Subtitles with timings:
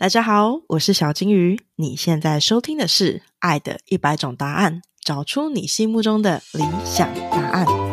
[0.00, 1.60] 大家好，我是小金鱼。
[1.74, 7.87] 你现在收听的是《爱的一百种答案》，找出你心目中的理想答案。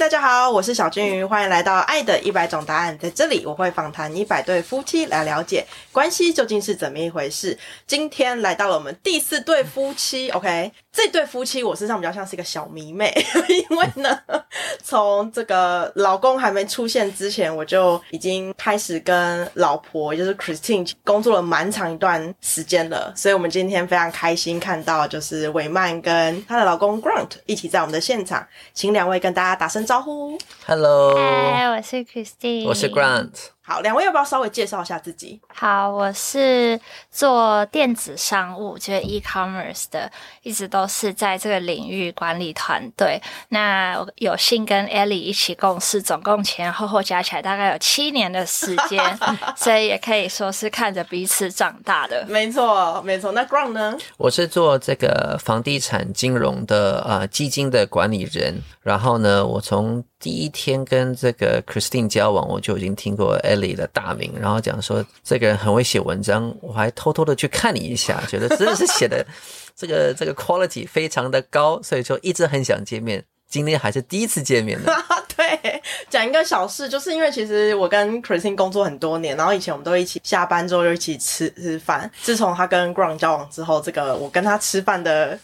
[0.00, 2.96] 大家好，我是小金鱼，欢迎来到《爱的一百种答案》。
[2.98, 5.62] 在这里，我会访谈一百对夫妻，来了解
[5.92, 7.56] 关系究竟是怎么一回事。
[7.86, 10.72] 今天来到了我们第四对夫妻，OK。
[10.92, 13.14] 这对夫妻，我身上比较像是一个小迷妹，
[13.48, 14.18] 因为呢，
[14.82, 23.12] 从这个老公还没出现之前，我就已经开始跟老婆，就是 Christine 工作了蛮长一段时间了。
[23.14, 30.37] 所以，我们今天非常开心看到，就是韦曼跟她的老公 Grant 一起在我们的现场，请两位跟大家打声招呼。
[30.65, 33.31] Hello，嗨，我是 Christine，我是 Grant。
[33.70, 35.40] 好，两位要不要稍微介绍一下自己？
[35.54, 40.10] 好，我是做电子商务，就是 e-commerce 的，
[40.42, 43.22] 一直都是在这个领域管理团队。
[43.50, 49.00] 那有幸跟 Ellie 一起共事，总共前后后加起来大概有七年的时间，
[49.54, 52.26] 所以也可以说是看着彼此长大的。
[52.26, 53.30] 没错，没错。
[53.30, 53.96] 那 Ground 呢？
[54.16, 58.60] 我是做这个房地产金融的呃基金的管理人。
[58.82, 69.24] 然后呢，我从第一天跟这个 Christine 交往，我就已经听过 Ellie 的大名，然后讲说这个人很会写文章，我还偷偷的去看你一下，觉得真的是写的
[69.76, 73.24] 这个这个 quality 非常的高，所以就一直很想见面。
[73.48, 74.92] 今天还是第一次见面呢。
[75.36, 82.08] 对，讲一个小事，就是因为其实我跟 Christine 工作很多年，然后以前我们都一起下班之后就一起吃吃饭。
[82.22, 85.36] 自从他跟 Ground 交往之后，这个我跟他吃饭的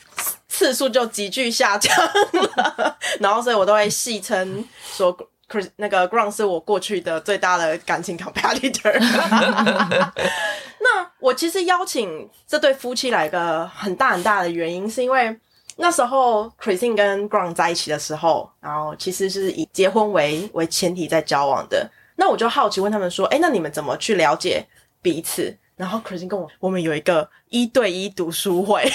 [0.48, 2.96] 次数就急剧下降了。
[3.18, 4.64] 然后所以我都会戏称
[4.96, 5.16] 说
[5.48, 8.98] ，Chris 那个 Ground 是我过去的最大的感情 competitor。
[10.80, 15.38] 那我其实邀请这对夫妻来个很大很大的原因，是因为。
[15.78, 21.86] 那时候，Christine 跟 Ground 在一起的时候，然后其实是以结婚为为前提在交往的。
[22.16, 24.66] 那我就好奇问他们说：“哎，那你们怎么去了解
[25.02, 28.90] 彼此？”然后 Christine 跟我，我们有一个一对一读书会。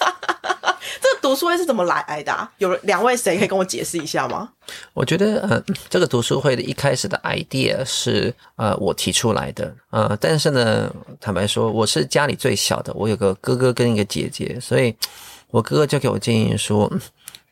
[1.00, 2.48] 这个读书会是怎么来的？
[2.58, 4.48] 有两位谁可以跟我解释一下吗？
[4.94, 14.94] 我觉得，呃，这个读书会的一开始的 idea 是呃我提出来的，呃，但是呢，坦白说，我是家里最小的，我有个哥哥跟一个姐姐，所以。
[15.50, 16.92] 我哥哥就给我建议说，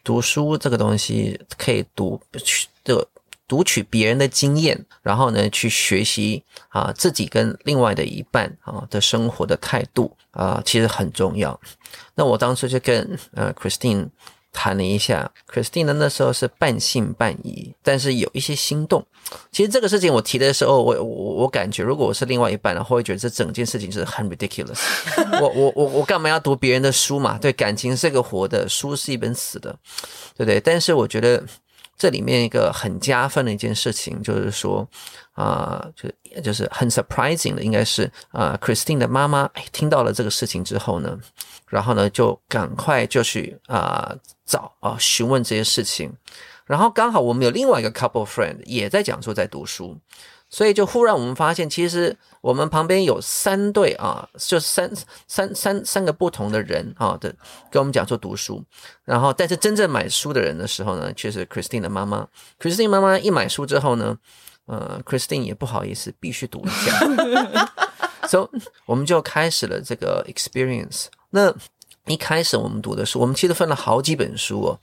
[0.04, 3.08] 读书这个东西可以读取的
[3.48, 11.58] 读取别人的经验，然后呢去学习啊自己跟另外的一半啊的生活的态度啊，其实很重要。
[12.14, 14.08] 那我当初就跟呃 Christine。
[14.58, 19.04] 谈了一下，Christine 呢那时候是半信半疑，但是有一些心动。
[19.52, 24.78] 其实这个事情我提的时候，我我我感觉，如果我是另外一半，的话会觉得这整件事情是很 ridiculous。
[25.42, 27.36] 我我我我干嘛要读别人的书嘛？
[27.36, 29.78] 对，感情是个活的，书是一本死的，
[30.34, 30.58] 对不对？
[30.58, 31.44] 但是我觉得
[31.96, 34.88] 这里面一个很加分的一件事情，就是说
[35.32, 41.18] 啊，就就是很 surprising 的，应该是啊，Christine 的妈妈听到了这个事情之后呢。
[41.68, 44.14] 然后呢，就赶快就去啊
[44.44, 46.12] 找啊询问这些事情，
[46.64, 49.98] 然后刚好我们有另外一个 couple friend 也在讲说在读书，
[50.48, 54.90] 所以就忽然我们发现，其实我们旁边有三对啊，就三
[55.26, 57.34] 三三三个不同的人啊的
[57.70, 58.62] 跟我们讲说读书，
[59.04, 62.28] 然后但是真正买书的人的时候呢，却是 Christine 的妈妈。
[62.60, 64.16] Christine 妈妈一买书之后呢，
[64.66, 67.66] 呃，Christine 也不好意思，必须读一下，
[68.28, 71.06] 所以我们就开始了这个 experience。
[71.30, 71.52] 那
[72.06, 74.78] 一开始我们读的书，我们其实分了好几本书哦。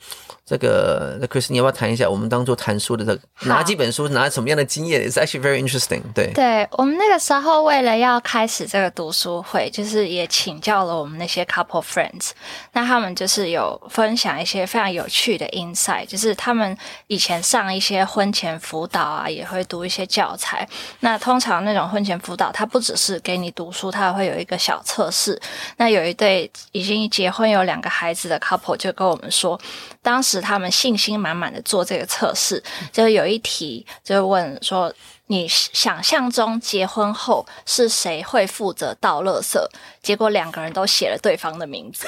[0.46, 6.02] 这个，那 Chris，你要不要谈一下我们当初谈书的这拿几本书，拿什么样的经验？It's actually very interesting。
[6.14, 12.32] 对，对我们那个时候为了要开始这个读书会，就是也请教了我们那些 couple friends，
[12.74, 16.78] 那他们就是有分享一些非常有趣的 insight，就是他们
[17.08, 20.68] 以前上一些婚前辅导啊，也会读一些教材。
[21.00, 25.42] 那通常那种婚前辅导，它不只是给你读书，它会有一个小测试。
[25.78, 29.58] 那有一对已经结婚有两个孩子的 couple 就跟我们说，
[30.02, 30.33] 当时。
[30.42, 34.94] 他们信心满满的做这个测试，就是有一题就问说：
[35.28, 39.58] 你想象中结婚后是谁会负责倒垃圾？
[40.02, 42.08] 结果两个人都写了对方的名字。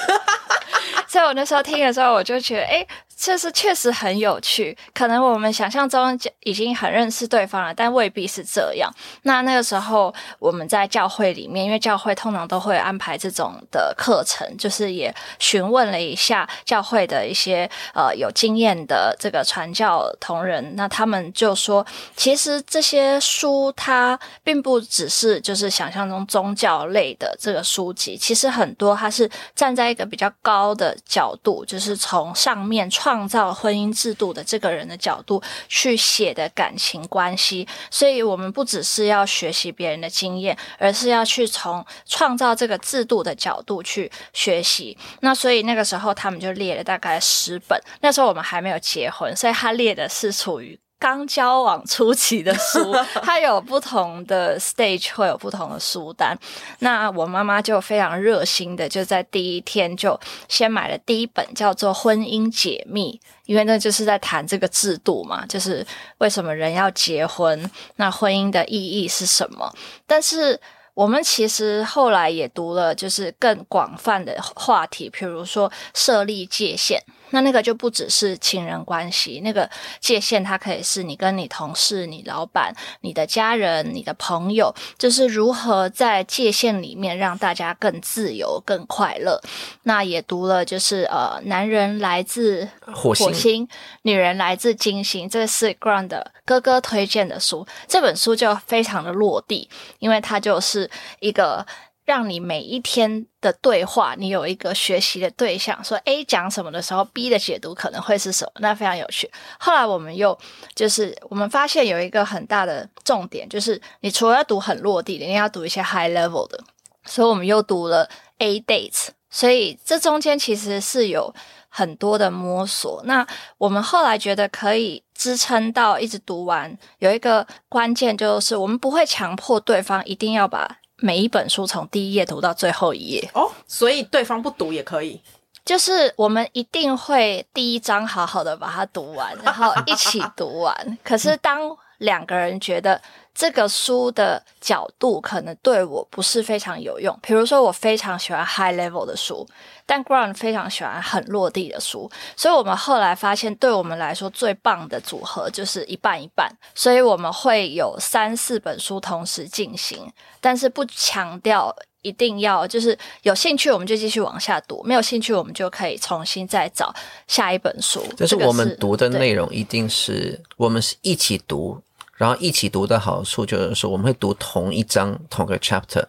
[1.08, 2.86] 所以我那时候听的时候，我就觉得，哎。
[3.18, 8.92] 这是确实很有趣，可能我们想象中已经很认识对方了，但未必是这样。
[9.22, 21.84] 那那个时候我们在教会里面，因为教会通常都会安排这种的课程，就是也询问了一下教会的一些呃有经验的这个传教同仁，那他们就说，
[22.16, 33.05] 其实这些书它并不只是就是想象中宗教类的这个书籍，其实很多它是站在一个比较高的角度，就是从上面传。
[33.06, 44.98] 创造婚姻制度的这个人的角度去写的感情关系，所以我们不只是要学习别人的经验，而是要去从创造这个制度的角度去学习。
[45.20, 50.76] 那所以那个时候他们就列了大概十本，那时候我们还没有结婚，所以他列的是处于。
[50.98, 56.36] 刚交往初期的书， 它有不同的 stage，会有不同的书单。
[56.78, 65.86] 那我妈妈就非常热心的，就在第一天就先买了第一本，叫做《婚姻解密》，因为那就是在谈这个制度嘛，就是
[66.18, 69.70] 为什么人要结婚，那婚姻的意义是什么。
[70.06, 70.58] 但是
[70.94, 76.98] 我们其实后来也读了，就是更广泛的话题，比如说设立界限。
[77.30, 79.68] 那那个就不只是情人关系，那个
[80.00, 89.40] 界限它可以是你跟你同事、你老板、你的家人、你的朋友，就是如何在界限里面让大家更自由、更快乐。
[89.82, 93.66] 那也读了，就是呃，男人来自火星，
[94.02, 97.66] 女人来自金星，这是 Grant 的哥哥推荐的书。
[97.88, 99.68] 这本书就非常的落地，
[99.98, 100.90] 因为它就是
[101.20, 101.66] 一个。
[102.06, 105.82] 让你每一天的对话，你有一个学习的对象。
[105.84, 108.52] 说 A 讲什么的时候，B 的解读可能会是什么？
[108.60, 109.28] 那非常有趣。
[109.58, 110.38] 后来我们又
[110.74, 116.58] 就是我们发现有一个很大的重点，就是你除了要读很落地的，你要读一些 high level 的。
[117.04, 119.08] 所以我们又读了 A dates。
[119.28, 121.34] 所以这中间其实是有
[121.68, 123.02] 很多的摸索。
[123.04, 123.26] 那
[123.58, 130.78] 我们后来觉得可以支撑到一直读完，有一个关键就是我们不会强迫对方一定要把。
[130.98, 135.20] 每一本书从第一页读到最后一页哦，所以对方不读也可以。
[135.64, 140.98] 就是我们一定会第一章好好的把它读完，然后一起读完。
[141.02, 143.00] 可是当两个人觉得。
[143.36, 147.16] 这个书的角度可能对我不是非常有用。
[147.22, 149.46] 比如说，我非常喜欢 high level 的书，
[149.84, 152.10] 但 Grant 非常喜欢很落地的书。
[152.34, 156.50] 所以我们后来发现，对我们来说最棒的组合就是一半一半。
[156.74, 160.10] 所以我们会有三四本书同时进行，
[160.40, 166.94] 但是不强调一定要就是有兴趣我们就继续往下读，没有兴趣我们就可以重新再找
[167.26, 168.02] 下一本书。
[168.16, 171.82] 但是我们读的内容一定是我们是一起读。
[172.16, 176.04] 然后一起读的好处就是说，我们会读同一章同个 chapter，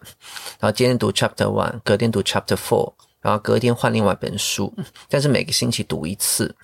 [0.58, 4.72] 然后今天读 chapter one，隔天读 chapter four，然后隔天换另外一本书，
[5.08, 6.54] 但是每个星期读一次。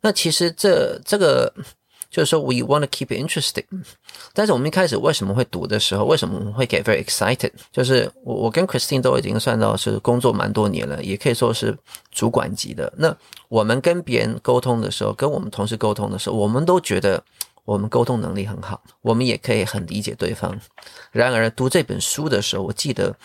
[0.00, 1.52] 那其实这这个
[2.10, 3.66] 就是说，we want to keep it interesting。
[4.32, 7.52] 但是我们一开始为什么会读的时候，为什么会 get very excited？
[7.70, 11.76] 就是我我跟 Christine 都已经算到是工作蛮多年了，也可以说是
[12.10, 12.90] 主管级的。
[12.96, 13.14] 那
[13.48, 17.22] 我们跟别人沟通的时候，跟我们同事沟通的时候，我们都觉得。
[17.64, 20.58] 我们沟通能力很好，我们也可以很理解对方。
[21.12, 23.16] 然而读这本书的时候，我记得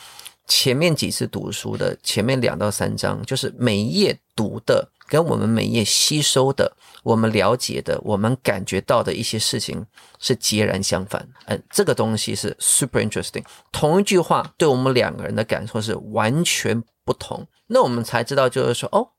[0.48, 9.86] 前面几次读书的前面两到三章，就是每一页读的跟我们每一页吸收的、我们了解的、我们感觉到的一些事情
[10.20, 11.28] 是截然相反。
[11.46, 13.44] 嗯，这个东西是 super interesting。
[13.72, 17.48] 同一句话对我们两个人的感受是完全不同。
[17.68, 19.10] 那我们才知道，就是说，哦，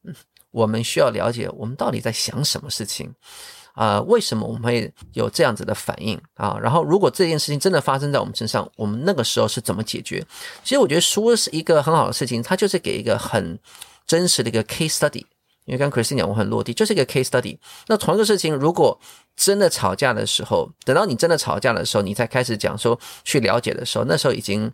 [0.53, 3.13] 我们需要了解我们到底在想什么事情。
[3.77, 6.59] 啊，为什么我们会有这样子的反应啊？
[6.63, 10.27] 然后，如果这件事情真的发生在我们身上，我们那个时候是怎么解决？
[10.65, 13.59] 其实我觉得书是一个很好的事情，它就是给一个很
[14.07, 15.25] 真实的一个 case study。
[15.67, 17.59] 因为刚 Christine 讲，我很落地，就是一个 case study。
[17.89, 18.99] 那同一个事情，如果
[19.37, 24.73] 真的吵架的时候，等到你真的吵架的时候，你才开始讲说去了解的时候，那时候已经。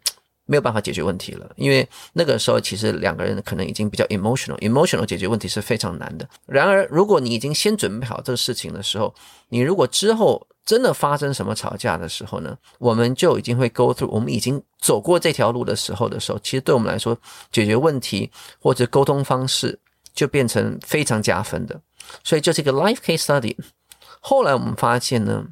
[0.53, 6.29] 没有办法解决问题了，因为那个时候其实两个人可能已经比较 emotional，emotional 解决问题是非常难的。
[6.45, 9.15] 然而，如果你已经先准备好这个事情的时候，
[9.49, 17.17] 你如果之后真的发生什么吵架的时候呢，我们就已经会 go through，我们已经走过这条路的时候的时候，其实对我们来说
[17.51, 18.31] 解决问题
[18.61, 19.79] 或者沟通方式
[20.15, 21.81] 就变成非常加分的。
[22.23, 23.57] 所以就是一个 life case study。
[24.21, 25.47] 后来我们发现呢。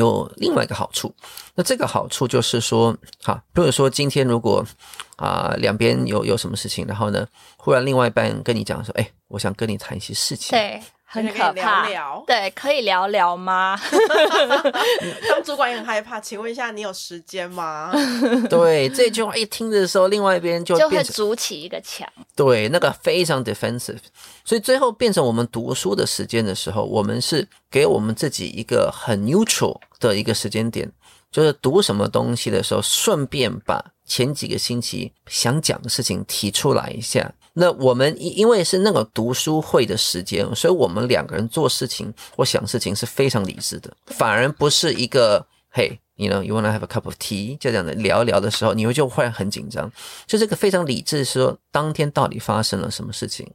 [0.00, 1.14] 有另外一个好处，
[1.54, 4.64] 那这个好处就是说，哈，比如说今天如果
[5.16, 7.26] 啊两边有有什么事情，然后呢，
[7.56, 10.58] 忽然另外一半跟你讲说，哎，我想跟你谈一些事情，
[11.12, 11.88] 很可怕，
[12.24, 13.76] 对，可以聊聊吗？
[15.28, 17.90] 当主管也很害怕，请问一下，你有时间吗？
[18.48, 23.98] 对，这句话一听的时候，另外一边就就会筑起一个墙，对，那个非常 defensive，
[24.44, 30.88] 所以最后变成我们读书的时间的时候，我们是给我们自己一个很 neutral 的一个时间点，
[31.32, 37.32] 就是读什么东西的时候，顺便把前几个星期想讲的事情提出来一下。
[37.60, 46.00] 那我们因因为是那个读书会的时间，所以我们两个人做事情或想事情是非常理智的，反而不是一个嘿。
[46.16, 49.90] you know you wanna have a cup of tea，就这样的聊一聊的时候，你会就忽然很紧张，
[50.26, 53.50] 就这个非常理智，说当天到底发生了什么事情。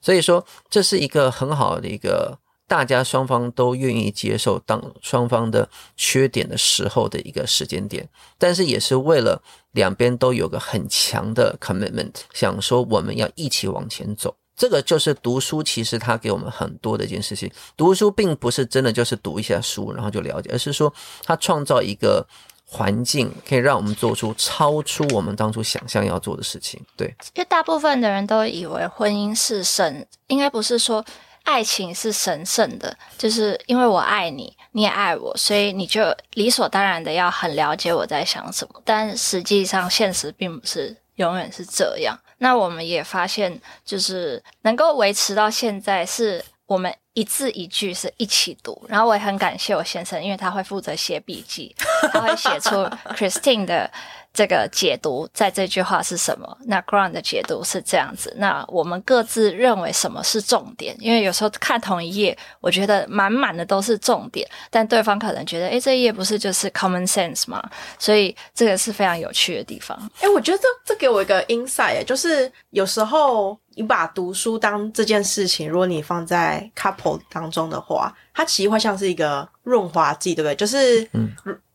[0.00, 2.38] 所以说，这是一个很好的一个
[2.68, 8.06] 大家双方都愿意接受当双方的缺点的时候的一个时间点，
[8.38, 14.36] 但是也是为了两边都有个很强的 commitment，想说我们要一起往前走。
[14.54, 17.48] 这个就是读书，其实它给我们很多的一件事情。
[17.76, 22.26] 读书并不是真的就是读一下书然后就了解，而是说它创造一个
[22.66, 26.84] 环境，可以让我们做出超出我们当初想象要做的事情。
[26.96, 31.04] 对，因为大部分的人都以为婚姻是神，应该不是说
[31.48, 38.82] 爱情是神圣的，就是因为我爱你，你也爱我，所以你就理所当然的要很了解我在想什么。
[38.84, 42.14] 但实际上，现实并不是永远是这样。
[42.36, 48.84] 那我们也发现，就是能够维持到现在，是我们一字一句是一起读。
[48.86, 51.74] 然后我也很感谢我先生，因为他会负责写笔记，
[52.12, 52.76] 他会写出
[53.16, 53.90] Christine 的。
[54.38, 56.56] 这个解读在这句话是什么？
[56.64, 58.32] 那 Grant 的解读是这样子。
[58.36, 60.96] 那我们各自认为什么是重点？
[61.00, 67.60] 因为有时候看同一页，我觉得满满的都是重点，但对方可能觉得，诶，这一页不是就是 common sense 吗？
[67.98, 69.98] 所以这个是非常有趣的地方。
[70.20, 80.54] 诶，我觉得这这给我一个 insight，就是有时候你把读书当这件事情，如果你放在 couple 当中的话，它其实会像是一个润滑剂，对不对？
[80.56, 81.30] 就是，嗯。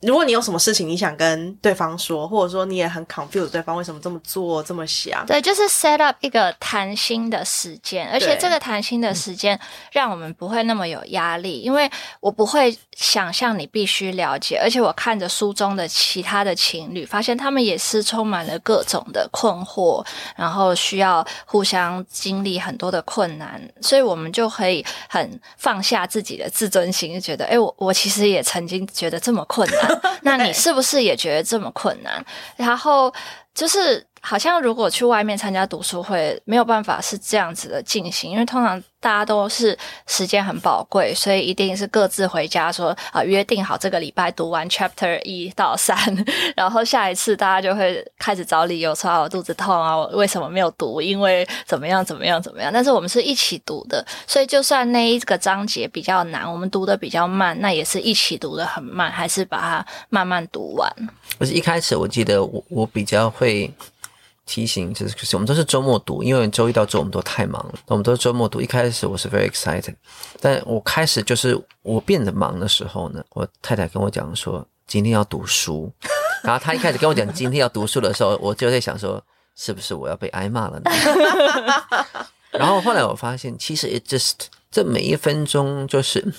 [0.06, 9.58] 如果你有什么事情你想跟对方说，或者说你也很 confuse 对方为什么这么做这么想，对，就是 set up 一个谈心的时间，而且这个谈心的时间
[9.94, 20.06] 让我们不会那么有压力，因为我不会想象你必须了解，而且我看着书中的其他的情侣，发现他们也是充满了各种的困惑，
[20.36, 30.02] 然后需要互相经历很多的困难，所以我们就可以很放下自己的自尊心，就觉得，哎，我我其实也曾经觉得这么困难。
[30.24, 32.26] 那你是不是也觉得这么困难？
[32.56, 33.14] 然后
[33.54, 34.08] 就是。
[34.26, 39.78] 好像如果去外面参加读书会，没有办法是这样子的进行，因为通常大家都是
[40.08, 45.98] 时间很宝贵，所以一定是各自回家说啊，约定好这个礼拜读完 chapter 一到三，
[46.56, 51.02] 然后下一次大家就会开始找理由说啊，我肚子痛啊，我为什么没有读？
[51.02, 52.72] 因为怎么样怎么样怎么样？
[52.72, 60.90] 但是我们是一起读的，所以就算那一个章节比较难，我们读的比较慢，那也是一起读的很慢，还是把它慢慢读完。
[61.38, 63.70] 可是一开始我记得我我比较会。
[64.46, 67.74] 提醒就是，我们都是周末读，因为周一到周我们都太忙了。
[67.88, 68.60] 我们都是周末读。
[68.60, 69.96] 一开始我是 very excited，
[70.42, 75.90] 但我开始就是我变得忙的时候呢，我太太跟我讲说今天要读书，
[76.44, 79.24] 然后她一开始跟我讲今天要读书的时候，我就在想说
[79.56, 80.92] 是不是我要被挨骂了呢？
[82.52, 86.34] 然后后来我发现，其实 it just 这每一分钟就是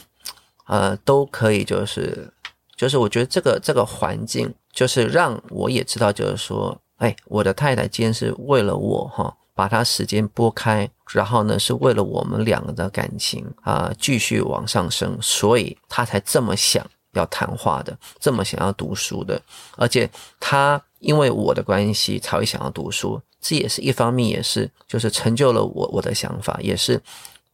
[0.66, 2.30] 呃都可以，就是
[2.76, 6.78] 就是我觉得这个这个环境就是让我也知道，就是说。
[6.98, 19.40] 哎，我的太太今天是为了我哈，把她时间拨开，然后呢，是为了我们两个的感情啊继续往上升，所以她才这么想要谈话的，这么想要读书的，
[19.76, 20.08] 而且
[20.38, 27.02] 她因为我的关系才会想要读书，这也是一方面，也是就是成就了我我的想法，也是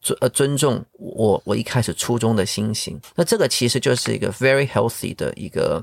[0.02, 3.00] 尊呃尊重我我一开始初衷的心情。
[3.14, 5.82] 那这个其实就是一个 very healthy 的一个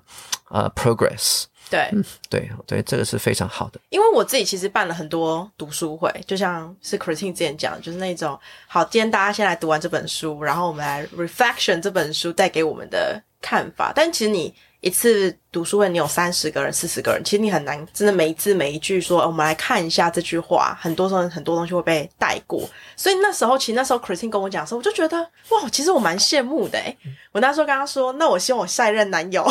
[0.49, 1.45] 呃 progress。
[1.69, 1.89] 对，
[2.29, 3.79] 对，对，这个是非常好的。
[3.89, 13.91] 因为我自己其实办了很多读书会，就像是 Christine 之前讲，就是那种好，今天大家先来读完这本书，然后我们来 reflection 这本书带给我们的看法。
[13.95, 14.53] 但其实你。
[14.81, 19.25] 一次读书会，你有三十个人、四十个人，其实你很难真的每一字每一句说。
[19.25, 22.69] 我们来看一下这句话，很多时候很多东西会被带过。
[22.95, 25.17] 所以那时候，其实那时候 Christine 跟我讲的时候，我就觉得
[25.49, 26.79] 哇，其实我蛮羡慕的。
[27.31, 29.43] 我那时候跟他说，那我希望我下一任男友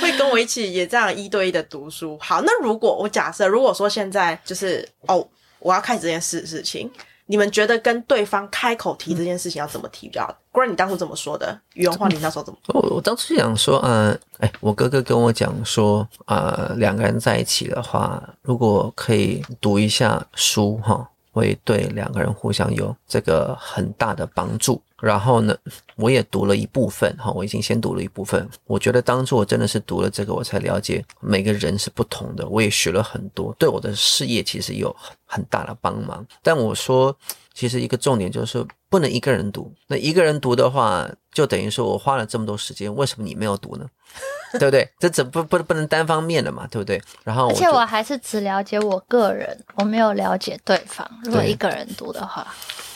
[0.00, 2.18] 会跟我一起也这样一对一的读书。
[2.20, 5.26] 好，那如果我假设，如果说现在就是哦，
[5.60, 6.90] 我要开始这件事事情。
[7.26, 10.36] 你们觉得跟对方开口提这件事情要怎么提比较？
[10.50, 11.58] 不然你当初怎么说的？
[11.74, 12.58] 原话你那时候怎么？
[12.68, 21.08] 我我当初想说，嗯，哎，我哥哥跟我讲说，呃，两个人在一起的话，如果可以读一下书，哈。
[21.34, 24.78] 会对两个人互相有这个很大的帮助。
[25.00, 25.56] 然后呢，
[26.02, 28.46] 我也读了一部分哈，我已经先读了一部分。
[28.64, 32.46] 我觉得当初我真的是读了这个，我才了解每个人是不同的。
[32.48, 34.94] 我也学了很多，对我的事业其实有
[35.24, 36.26] 很大的帮忙。
[36.42, 37.16] 但我说，
[37.54, 39.72] 其实一个重点就是不能一个人读。
[39.86, 43.86] 那一个人读的话，就等于说我花了这么多时间，为什么你没有读呢？
[44.58, 44.86] 对不对？
[44.98, 46.66] 这怎不不不能单方面的嘛？
[46.70, 47.00] 对不对？
[47.24, 51.08] 然后，而且我还是只了解我个人，我没有了解对方。
[51.24, 52.46] 如果一个人读的话，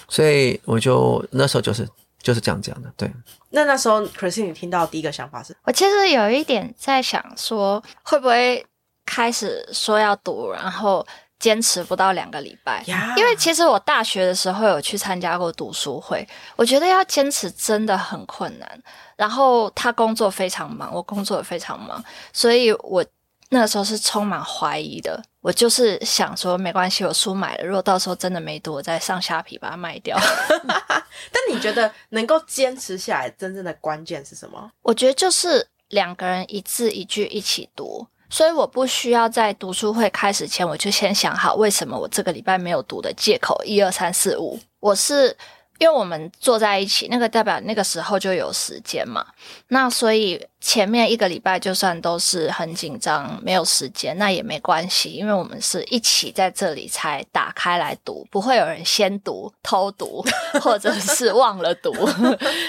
[0.09, 1.89] 所以我就那时候就是
[2.27, 2.93] 就是这样讲的。
[2.97, 3.09] 对，
[3.51, 8.67] 那那时候 Christine 你听到第一个想法是，我其实有一点在想说，会不会
[9.05, 11.07] 开始说要读，然后
[11.39, 18.83] 坚持不到两个礼拜呀因为其实我大学的时候有去参加过读书会，我觉得要坚持真的很困难。
[19.17, 23.07] 然后他工作非常忙，我工作也非常忙，所以我
[23.51, 25.23] 那个时候是充满怀疑的。
[25.47, 30.19] 我就是想说，没关系，我书买了，如果到时候真的没读，我再上下皮把它卖掉。
[30.59, 34.73] 但你觉得能够坚持下来，真正的关键是什么？
[34.83, 44.59] 我觉得就是两个人一字一句一起读，所以我不需要在读书会开始前我就先想好为什么我这个礼拜没有读的借口一二三四五。
[44.81, 45.37] 我是
[45.79, 49.27] 因为我们坐在一起，那个代表那个时候就有时间嘛，
[49.69, 60.25] 那所以前面一个礼拜就算都是很紧张，没有时间，那也没关系，因为我们是一起在这里才打开来读，不会有人先读、偷读
[60.63, 61.93] 或者是忘了读。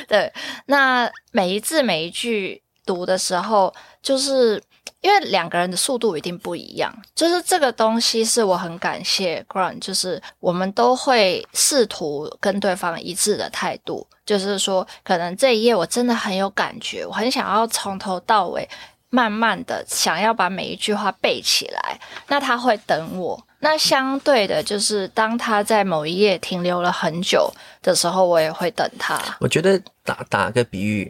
[0.07, 0.31] 对，
[0.65, 4.61] 那每一字每一句读的时候，就是
[5.01, 18.67] 因为两个人的速度一定不一样，就是这个东西是我很感谢 Grant，就是我们都会试图跟对方一致的态度，就是说，可能这一页我真的很有感觉，我很想要从头到尾。
[19.09, 23.41] 慢慢的想要把每一句话背起来，那他会等我。
[23.59, 27.49] 那相对的，就是当他在某一页停留了很久
[27.81, 29.17] 的时候，我也会等他。
[29.39, 31.09] 我觉得打打个比喻，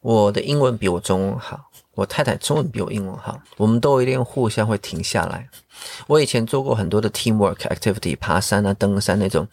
[0.00, 1.56] 我的英文比我中文好，
[1.96, 5.48] 我太太中文比我英文好，我们都一定互相会停下来。
[6.06, 9.48] 我以前做过很多的 teamwork activity，爬山啊、登山那种，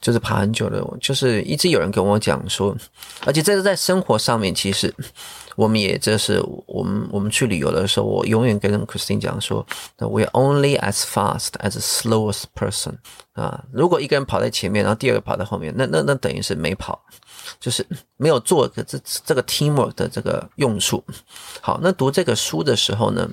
[0.00, 2.74] 就是爬很久的，就是一直有人跟我讲说，
[3.26, 4.92] 而且这是在生活上面，其实
[5.56, 9.64] 我们也这是我们我们去旅游的时候，我永远跟 Christine 讲说
[9.98, 12.94] we are only as fast as slowest person
[13.34, 17.04] 啊，如果一个人跑在前面，然后第二个跑在后面，那那那等于是没跑。
[17.60, 17.86] 就是
[18.16, 21.02] 没有做这这个 teamwork 的这个用处。
[21.60, 23.28] 好，那读这个书的时候呢，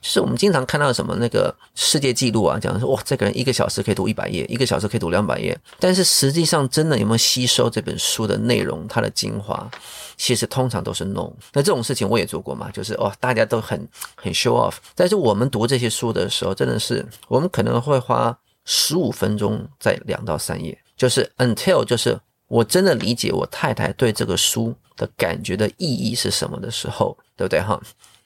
[0.00, 5.58] 就是我们经常看到什么那个世界纪录啊，讲说哇，这个人一个小时可以读一百页，一个小时可以读两百页。
[5.78, 9.70] 但是实际上真的有没有吸收这本书的内容，它的精华，
[10.16, 11.30] 其实通常都是 no。
[11.52, 14.74] 那这种事情我也做过嘛，就是哦，大家都很很 show off。
[14.94, 22.18] 但是我们读这些书的时候，真的是我们可能会花十五分钟在两到三页，就是 until 就是。
[22.52, 27.80] 我真的理解我太太对这个书的感觉的意义是什么的时候，对不对哈？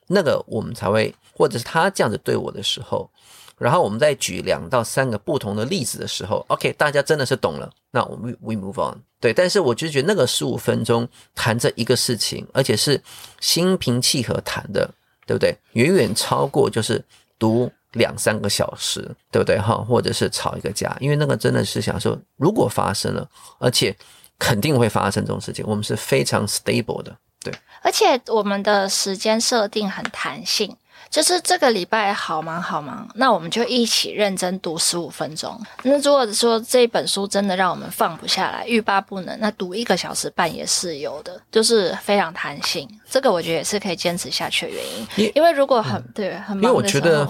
[0.09, 3.09] 那个我们才会，或者是他这样子对我的时候，
[3.57, 8.99] 然后我们再举两到三个不同的例子的时候，OK，大家真的是懂了，那我们 we move on。
[9.21, 13.01] 对，但是我就觉得那个十五分钟谈这一个事情，而且是
[13.41, 14.91] 心平气和谈的，
[15.25, 15.57] 对不对？
[15.75, 17.05] 远远超过就是
[17.39, 19.75] 读两三个小时，对不对哈？
[19.77, 23.29] 或者是吵一个架，因为那个真的是想说，如果发生了，
[23.59, 23.95] 而且。
[24.39, 27.51] 肯定会发生这种事情，我们是非常 stable 的，对。
[27.81, 30.77] 而且我们的时间设定很弹性，
[31.09, 35.59] 就是这个礼拜好忙好忙，那我们就一起认真读十五分钟。
[35.83, 42.87] 那如果说这本书真的让我们放不下来，欲罢不能，那读一个小时半也是有的，就是非常弹性。
[43.09, 45.33] 这个我觉得也是可以坚持下去的原因。
[45.35, 47.27] 因为如果很对很忙因为我觉得，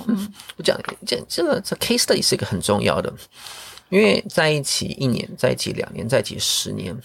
[0.57, 3.13] 我讲这这个这 case study 是一个很重要的。
[3.91, 6.97] 因为在一起一年，在一起两年，在一起十年，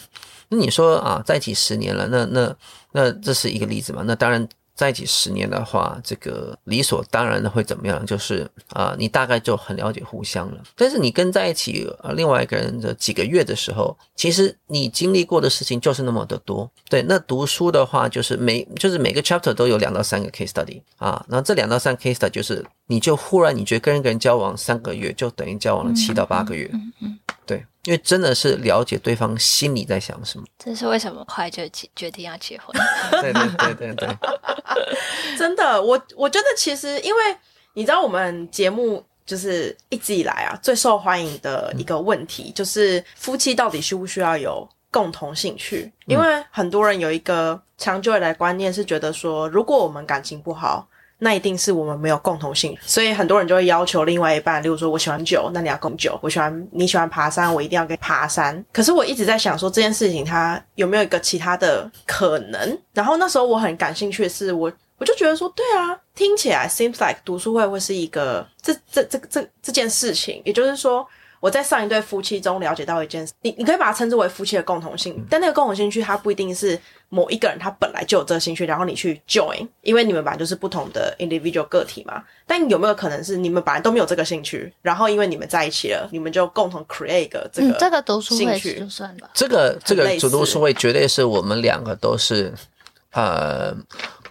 [0.49, 2.55] 那你说啊，在一起十年了，那那
[2.93, 4.03] 那这是一个例子嘛？
[4.07, 4.47] 那当然。
[4.75, 8.03] 在一起十年的话，这个理所当然的会怎么样？
[8.05, 10.57] 就是啊，你大概就很了解互相了。
[10.75, 16.69] 但是你跟在一起呃另外一个人的几个月的时候，其实你经历过的事情就是那么的多。
[16.89, 26.69] 对，那读书的话，就是每就是每个 chapter 都有两到三个 case study 啊，那这两到三 case study 就是你就忽然你觉得跟一个人交往三个月，就等于交往了七到八个月。
[27.51, 30.45] 对，因为真的是了解对方心里在想什么。
[30.57, 32.73] 这是为什么快就决决定要结婚？
[33.21, 34.17] 对对对对对，
[35.37, 37.21] 真的，我我觉得其实，因为
[37.73, 45.91] 你知道，我们节目就是一直以来啊最受欢迎的一个问题，就是夫妻到底需不需要有共同兴趣？
[46.05, 50.87] 因为很多人有一个长久以来观念是觉得说，如果我们感情不好。
[51.23, 58.65] 那一定是我们没有共同性，所以很多人就会要求另外一半，例如说我喜欢酒，那你要共酒；我喜欢你喜欢爬山，我一定要跟爬山。
[58.73, 62.77] 可是我一直在想说这件事情它有没有一个其他的可能？
[62.91, 71.07] 然后那时候我很感兴趣的是，我我就觉得说，对啊，听起来 seems like 读书会会是一个这这这这这件事情，也就是说。
[71.41, 82.23] 我在上一对夫妻中了解到一件事，你你可以把它称之为夫妻的共同兴趣，但那个共同兴趣它不一定是某一个人他本来就有这个兴趣，然后你去 join，因为你们本来就是不同的 individual 个体嘛。
[82.45, 89.29] 但有没有可能是你们本来都没有这个兴趣，然后因为你们在一起了，你们就共同 create 一个这个、嗯，这个读书会兴趣就算吧。
[89.33, 92.53] 这个这个主读书会绝对是我们两个都是，
[93.13, 93.75] 呃，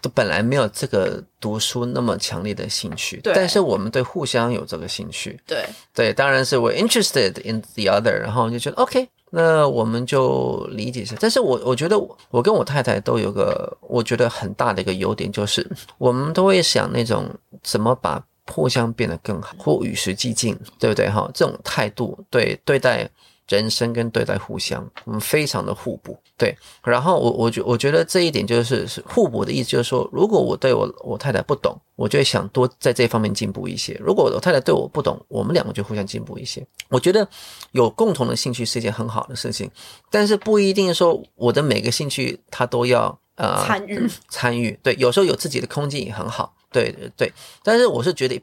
[0.00, 11.16] 都本来没有这个读书那么强烈的兴趣，对但是我们对互相有这个兴趣，对对，当然是我 interested in the other，然后就觉得 OK，那我们就理解一下。
[11.20, 15.66] 但是我我觉得我我跟我太太都有个我觉得很大的一个优点，就是
[15.98, 17.28] 我们都会想那种
[17.62, 21.08] 怎么把互相变得更好，或与时俱进，对不对？
[21.08, 23.08] 哈，这种态度对对待
[23.50, 26.16] 人生跟对待互相，我们非常的互补。
[26.38, 36.64] 对，然后我我觉我觉得这一点就是是互补的意思，就是说，如果我对我我太太不懂，我就会想多在这方面进步一些；如果我太太对我不懂，我们两个就互相进步一些。
[36.88, 37.28] 我觉得
[37.72, 39.68] 有共同的兴趣是一件很好的事情，
[40.10, 44.78] 但是不一定说我的每个兴趣他都要呃参与参与。
[44.82, 46.54] 对，有时候有自己的空间也很好。
[46.72, 47.32] 对对对，
[47.64, 48.40] 但是我是觉得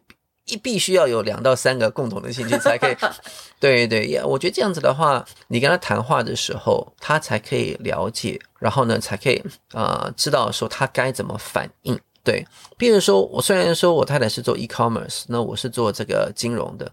[0.48, 2.96] 一必须要有两到三个共同的兴趣才可以。
[3.60, 9.42] 对对，也我觉得这样子的话，你跟他谈话的时候，他才可以了解，然后呢，才可以
[9.74, 12.00] 呃知道说他该怎么反应。
[12.24, 12.46] 对，
[12.78, 16.92] 比如说我虽然说我太太是做 e-commerce，那我是做这个金融的，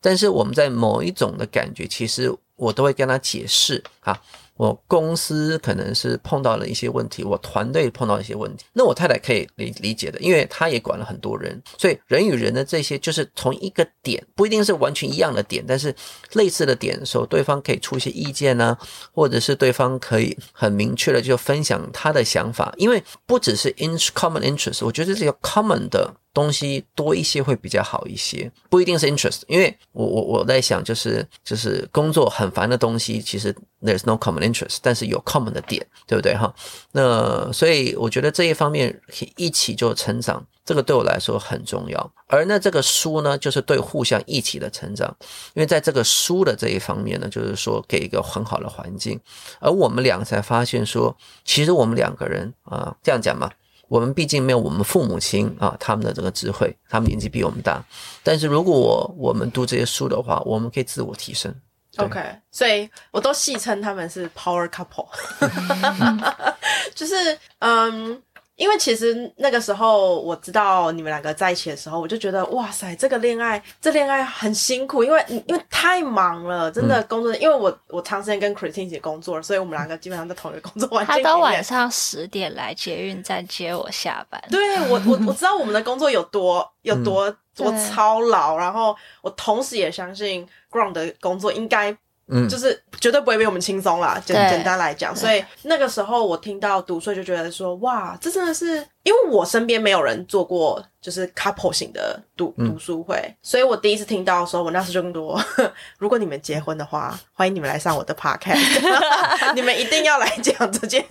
[0.00, 4.16] 但是我们在某一种的感觉，其实我都会跟他解释啊。
[4.56, 15.94] 我公司可能是碰到了一些问题，我团队碰到一些问题，那我太太可以理理解的，因为她也管了很多人，所以人与人的这些就是从一个点，不一定是完全一样的点，但是
[16.32, 18.76] 类似的点的时候，对方可以出一些意见呢、
[19.12, 26.14] 或者是对方可以很明确的就分享他的想法，因为不只是 in common interest，我觉得这个 common 的。
[26.36, 36.54] 东西多一些会比较好一些，不一定是 interest，因为我我我在想，就是就是工作很烦的东西，其实 there's no common interest，但是有 common 的点，对不对哈？
[36.92, 42.12] 那所以我觉得这一方面可以一起就成长，这个对我来说很重要。
[42.26, 45.16] 而那这个书呢，就是对互相一起的成长，
[45.54, 49.18] 因为在这个书的这一方面呢，就是说给一个很好的环境，
[49.58, 53.50] 而我们两个才发现说，其实我们两个人啊，这样讲嘛。
[53.88, 57.84] 我们毕竟没有我们父母亲啊，他们的这个智慧，他们年纪比我们大。
[58.22, 61.54] 但是如果我我们读这些书的话，我们可以自我提升。
[61.96, 62.20] OK，
[62.50, 65.08] 所以我都戏称他们是 power couple，
[66.94, 67.14] 就是
[67.60, 68.22] 嗯。
[68.56, 77.34] 因为其实那个时候我知道你们两个在一起的时候，我就觉得哇塞，这个恋爱，这恋爱很辛苦，因为因为太忙了，真的工作。
[77.36, 81.32] 因为我我长时间跟 Christine 一起工作，所以我们两个基本上在同一个工作环境他里面。
[81.32, 84.42] 都晚上十点来捷运站接我下班。
[84.50, 91.96] 对我我我知道我们的工作有多有多、多操劳，然后我同时也相信 Ground 的工作应该。
[92.28, 92.48] 嗯。
[92.48, 105.40] 就是绝对不会比我们轻松啦，简简单来讲，所以那个时候我听到读书就觉得说，哇，这真的是，因为我身边没有人做过就是 couple 型的读读书会，所以我第一次听到的时候，我那时候就更多，
[105.98, 108.58] 如果你们结婚的话，欢迎你们来上我的 podcast，
[109.54, 111.06] 你们一定要来讲这件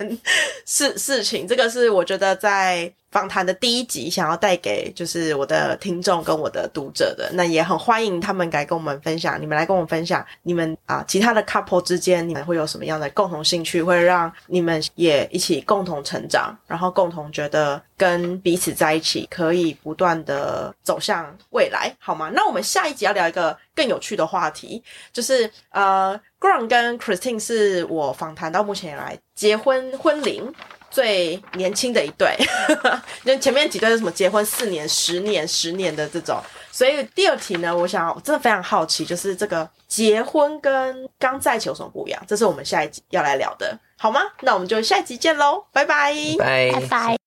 [0.66, 22.30] 事事情，这个是我觉得在访谈的第一集想要带给就是我的听众跟我的读者的，那也很欢迎他们来跟我们分享，你们来跟我们分享你们啊其他的 couple 之间你们会有什么样的共同兴趣，会让你们也一起共同成长，然后共同觉得跟彼此在一起可以不断的走向未来，好吗？
[22.34, 30.52] 那我们下一集要聊一个更有趣的话题，就是呃 g r a n 跟 Christine 是我访谈到目前以来结婚婚龄
[30.90, 32.36] 最年轻的一对，
[33.24, 42.22] 因为前面几对是什么结婚四年、十年、十年的这种，所以第二题呢，我想我真的非常好奇，就是这个结婚跟刚在一起有什么不一样？
[42.26, 44.20] 这是我们下一集要来聊的，好吗？
[44.40, 46.14] 那我们就下一集见喽，拜拜。
[46.38, 47.25] 拜拜拜。